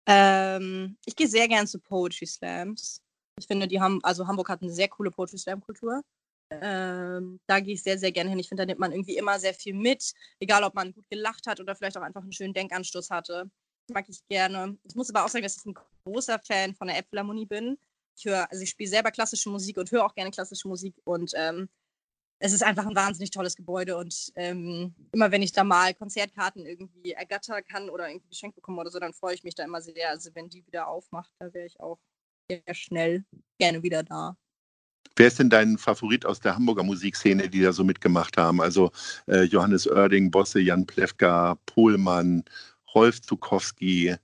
Ähm, 0.08 0.98
ich 1.06 1.16
gehe 1.16 1.28
sehr 1.28 1.48
gern 1.48 1.68
zu 1.68 1.80
Poetry 1.80 2.26
Slams. 2.26 3.02
Ich 3.40 3.48
finde, 3.48 3.68
die 3.68 3.80
haben, 3.80 4.04
also 4.04 4.28
Hamburg 4.28 4.50
hat 4.50 4.62
eine 4.62 4.72
sehr 4.72 4.88
coole 4.88 5.12
Poetry 5.12 5.38
Slam 5.38 5.62
Kultur. 5.62 6.02
Ähm, 6.50 7.40
da 7.46 7.60
gehe 7.60 7.74
ich 7.74 7.84
sehr, 7.84 8.00
sehr 8.00 8.12
gerne 8.12 8.30
hin. 8.30 8.40
Ich 8.40 8.48
finde, 8.48 8.62
da 8.62 8.68
nimmt 8.68 8.80
man 8.80 8.94
irgendwie 8.94 9.18
immer 9.18 9.38
sehr 9.38 9.54
viel 9.54 9.74
mit, 9.74 10.14
egal 10.40 10.64
ob 10.64 10.76
man 10.76 10.94
gut 10.94 11.06
gelacht 11.10 11.46
hat 11.46 11.60
oder 11.60 11.76
vielleicht 11.76 11.98
auch 11.98 12.02
einfach 12.02 12.22
einen 12.22 12.32
schönen 12.32 12.54
Denkanstoß 12.54 13.10
hatte. 13.10 13.50
Mag 13.92 14.08
ich 14.08 14.20
gerne. 14.30 14.78
Ich 14.84 14.96
muss 14.96 15.10
aber 15.10 15.26
auch 15.26 15.30
sagen, 15.30 15.44
dass 15.44 15.58
ich 15.58 15.66
ein 15.66 15.76
großer 16.06 16.40
Fan 16.40 16.74
von 16.74 16.88
der 16.88 16.98
Elbphilharmonie 16.98 17.46
bin 17.46 17.78
ich 18.18 18.26
höre, 18.26 18.50
also 18.52 18.64
ich 18.64 18.70
spiele 18.70 18.90
selber 18.90 19.12
klassische 19.12 19.50
Musik 19.50 19.78
und 19.78 19.92
höre 19.92 20.06
auch 20.06 20.16
gerne 20.16 20.32
klassische 20.32 20.68
Musik 20.68 20.96
und 21.04 21.32
ähm, 21.36 21.70
es 22.40 22.54
ist 22.54 22.64
einfach 22.64 22.86
ein 22.86 22.96
wahnsinnig 22.96 23.32
tolles 23.32 23.56
Gebäude 23.56 23.98
und 23.98 24.32
ähm, 24.36 24.94
immer 25.12 25.32
wenn 25.32 25.42
ich 25.42 25.52
da 25.52 25.64
mal 25.64 25.94
Konzertkarten 25.94 26.66
irgendwie 26.66 27.14
ergattern 27.14 27.64
kann 27.70 27.90
oder 27.90 28.10
irgendwie 28.10 28.30
geschenkt 28.30 28.56
bekomme 28.56 28.82
oder 28.82 28.92
so, 28.92 29.00
dann 29.00 29.14
freue 29.14 29.34
ich 29.34 29.44
mich 29.44 29.56
da 29.56 29.64
immer 29.64 29.82
sehr. 29.82 30.10
Also 30.10 30.30
wenn 30.36 30.50
die 30.50 30.66
wieder 30.68 30.88
aufmacht, 30.88 31.32
da 31.40 31.52
wäre 31.54 31.66
ich 31.66 31.80
auch 31.80 32.00
sehr 32.50 32.76
schnell 32.76 33.26
gerne 33.60 33.82
wieder 33.82 34.04
da. 34.04 34.38
Wer 35.16 35.28
ist 35.28 35.40
denn 35.40 35.50
dein 35.50 35.80
Favorit 35.80 36.28
aus 36.28 36.40
der 36.40 36.56
Hamburger 36.56 36.84
Musikszene, 36.84 37.50
die 37.50 37.62
da 37.62 37.74
so 37.74 37.84
mitgemacht 37.84 38.38
haben? 38.38 38.62
Also 38.62 38.92
äh, 39.26 39.44
Johannes 39.44 39.88
Oerding, 39.88 40.30
Bosse, 40.30 40.60
Jan 40.60 40.86
Plewka, 40.86 41.56
Pohlmann, 41.66 42.44
Rolf 42.94 43.22
Zukowski, 43.22 44.16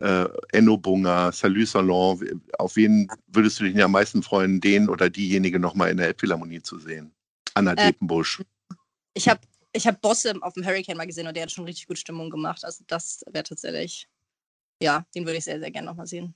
äh, 0.00 0.26
Enno 0.52 0.76
Bunger, 0.76 1.32
Salut 1.32 1.68
Salon, 1.68 2.42
auf 2.58 2.76
wen 2.76 3.08
würdest 3.28 3.60
du 3.60 3.64
dich 3.64 3.82
am 3.82 3.92
meisten 3.92 4.22
freuen, 4.22 4.60
den 4.60 4.88
oder 4.88 5.10
diejenige 5.10 5.58
nochmal 5.58 5.90
in 5.90 5.98
der 5.98 6.08
Elbphilharmonie 6.08 6.62
zu 6.62 6.78
sehen? 6.78 7.12
Anna 7.54 7.72
äh, 7.72 7.92
Depenbusch. 7.92 8.42
Ich 9.14 9.28
habe 9.28 9.40
ich 9.72 9.86
hab 9.86 10.00
Bosse 10.00 10.34
auf 10.40 10.54
dem 10.54 10.64
Hurricane 10.64 10.96
mal 10.96 11.06
gesehen 11.06 11.26
und 11.26 11.36
der 11.36 11.44
hat 11.44 11.50
schon 11.50 11.64
richtig 11.64 11.86
gut 11.86 11.98
Stimmung 11.98 12.30
gemacht. 12.30 12.64
Also 12.64 12.84
das 12.86 13.24
wäre 13.30 13.44
tatsächlich, 13.44 14.08
ja, 14.80 15.04
den 15.14 15.24
würde 15.26 15.38
ich 15.38 15.44
sehr, 15.44 15.58
sehr 15.58 15.70
gerne 15.70 15.86
nochmal 15.86 16.06
sehen. 16.06 16.34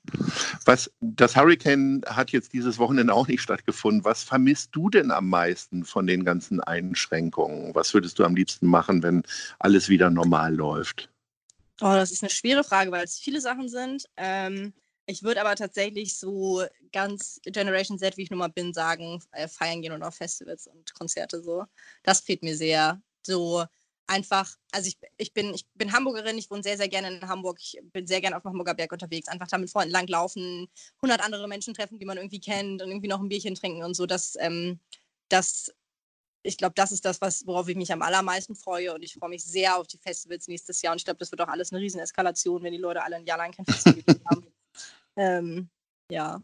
Was, 0.65 0.91
das 1.01 1.37
Hurricane 1.37 2.03
hat 2.07 2.31
jetzt 2.31 2.53
dieses 2.53 2.79
Wochenende 2.79 3.15
auch 3.15 3.29
nicht 3.29 3.41
stattgefunden. 3.41 4.05
Was 4.05 4.25
vermisst 4.25 4.71
du 4.73 4.91
denn 4.91 5.11
am 5.11 5.29
meisten 5.29 5.85
von 5.85 6.07
den 6.07 6.25
ganzen 6.25 6.61
Einschränkungen? 6.61 7.75
Was 7.75 7.95
würdest 7.95 8.19
du 8.19 8.25
am 8.25 8.35
liebsten 8.35 8.67
machen, 8.67 9.03
wenn 9.03 9.23
alles 9.61 9.89
wieder 9.89 10.11
normal 10.11 10.55
läuft? 10.55 11.09
Oh, 11.81 11.93
das 11.95 12.11
ist 12.11 12.23
eine 12.23 12.31
schwere 12.31 12.65
Frage, 12.65 12.91
weil 12.91 13.05
es 13.05 13.19
viele 13.19 13.41
Sachen 13.41 13.69
sind. 13.69 14.05
Ähm, 14.17 14.73
ich 15.07 15.23
würde 15.23 15.41
aber 15.41 15.55
tatsächlich 15.55 16.19
so 16.19 16.65
ganz 16.93 17.41
Generation 17.45 17.99
Z, 17.99 18.17
wie 18.17 18.23
ich 18.23 18.31
nun 18.31 18.41
mal 18.41 18.49
bin, 18.49 18.75
sagen, 18.75 19.23
äh, 19.33 19.47
feiern 19.49 19.81
gehen 19.81 19.93
und 19.93 20.03
auf 20.03 20.17
Festivals 20.17 20.67
und 20.67 20.93
Konzerte 20.95 21.41
so. 21.43 21.65
Das 22.03 22.21
fehlt 22.21 22.43
mir 22.43 22.57
sehr. 22.57 23.01
So 23.25 23.65
einfach, 24.09 24.57
also 24.73 24.89
ich, 24.89 24.99
ich, 25.19 25.33
bin, 25.33 25.55
ich 25.55 25.67
bin 25.75 25.93
Hamburgerin, 25.93 26.37
ich 26.39 26.51
wohne 26.51 26.63
sehr, 26.63 26.77
sehr 26.77 26.89
gerne 26.89 27.09
in 27.17 27.29
Hamburg, 27.29 27.59
ich 27.61 27.79
bin 27.93 28.07
sehr 28.07 28.21
gerne 28.21 28.37
auf 28.37 28.43
dem 28.43 28.51
Hamburger 28.51 28.75
Berg 28.75 28.91
unterwegs, 28.93 29.29
einfach 29.29 29.47
da 29.47 29.59
mit 29.59 29.71
Freunden 29.71 29.93
langlaufen, 29.93 30.67
100 31.03 31.23
andere 31.25 31.47
Menschen 31.47 31.75
treffen, 31.75 31.99
die 31.99 32.07
man 32.07 32.17
irgendwie 32.17 32.41
kennt 32.41 32.83
und 32.83 32.89
irgendwie 32.89 33.09
noch 33.09 33.21
ein 33.21 33.29
Bierchen 33.29 33.55
trinken 33.55 33.85
und 33.85 33.95
so. 33.95 34.07
Das, 34.07 34.35
ähm, 34.41 34.81
das 35.29 35.73
ich 36.49 36.57
glaube, 36.57 36.73
das 36.75 36.93
ist 36.93 37.05
das, 37.05 37.21
was, 37.21 37.47
worauf 37.47 37.69
ich 37.69 37.77
mich 37.77 37.93
am 37.93 38.01
allermeisten 38.01 38.57
freue. 38.57 38.95
Und 38.95 39.03
ich 39.03 39.15
freue 39.15 39.29
mich 39.29 39.45
sehr 39.45 39.77
auf 39.77 39.87
die 39.87 39.99
Festivals 39.99 40.49
nächstes 40.49 40.81
Jahr. 40.81 40.93
Und 40.93 40.97
ich 40.97 41.05
glaube, 41.05 41.19
das 41.19 41.31
wird 41.31 41.43
auch 41.43 41.49
alles 41.49 41.73
eine 41.73 41.81
Rieseneskalation, 41.81 42.63
wenn 42.63 42.73
die 42.73 42.79
Leute 42.79 43.03
alle 43.03 43.17
ein 43.17 43.27
Jahr 43.27 43.37
lang 43.37 43.53
kein 43.53 43.67
Festival 43.67 44.03
haben. 44.31 44.47
Ähm, 45.17 45.69
ja. 46.11 46.41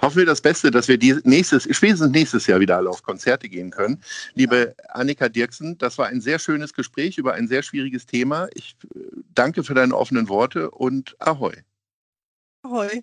hoffen 0.00 0.18
wir 0.18 0.26
das 0.26 0.40
Beste, 0.40 0.70
dass 0.70 0.86
wir 0.86 0.96
nächstes, 1.24 1.66
spätestens 1.76 2.12
nächstes 2.12 2.46
Jahr 2.46 2.60
wieder 2.60 2.76
alle 2.76 2.88
auf 2.88 3.02
Konzerte 3.02 3.48
gehen 3.48 3.70
können. 3.70 4.00
Liebe 4.34 4.76
Annika 4.90 5.28
Dirksen, 5.28 5.76
das 5.78 5.98
war 5.98 6.06
ein 6.06 6.20
sehr 6.20 6.38
schönes 6.38 6.72
Gespräch 6.72 7.18
über 7.18 7.34
ein 7.34 7.48
sehr 7.48 7.64
schwieriges 7.64 8.06
Thema. 8.06 8.48
Ich 8.54 8.76
äh, 8.94 9.00
danke 9.34 9.64
für 9.64 9.74
deine 9.74 9.96
offenen 9.96 10.28
Worte 10.28 10.70
und 10.70 11.16
Ahoi. 11.18 11.64
Ahoi. 12.62 13.02